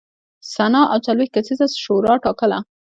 سنا 0.53 0.81
او 0.91 0.97
څلوېښت 1.05 1.31
کسیزه 1.35 1.65
شورا 1.83 2.13
ټاکله. 2.25 2.57